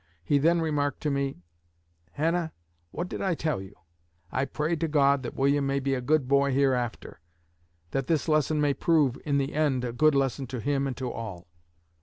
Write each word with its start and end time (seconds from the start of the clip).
He 0.23 0.39
then 0.39 0.61
remarked 0.61 0.99
to 1.01 1.11
me, 1.11 1.43
'Hannah, 2.13 2.53
what 2.89 3.07
did 3.07 3.21
I 3.21 3.35
tell 3.35 3.61
you? 3.61 3.75
I 4.31 4.45
pray 4.45 4.75
to 4.77 4.87
God 4.87 5.21
that 5.21 5.35
William 5.35 5.67
may 5.67 5.79
be 5.79 5.93
a 5.93 6.01
good 6.01 6.27
boy 6.27 6.51
hereafter; 6.51 7.19
that 7.91 8.07
this 8.07 8.27
lesson 8.27 8.59
may 8.59 8.73
prove 8.73 9.19
in 9.25 9.37
the 9.37 9.53
end 9.53 9.85
a 9.85 9.93
good 9.93 10.15
lesson 10.15 10.47
to 10.47 10.59
him 10.59 10.87
and 10.87 10.97
to 10.97 11.11
all.' 11.11 11.45